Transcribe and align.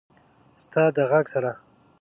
ستا 0.63 0.83
د 0.95 0.97
ږغ 1.09 1.25
سره… 1.33 1.51